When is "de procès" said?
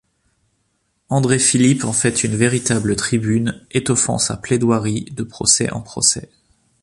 5.13-5.69